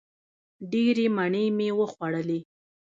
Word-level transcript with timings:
ډېرې 0.71 1.05
مڼې 1.17 1.45
مې 1.57 1.67
وخوړلې! 1.79 2.39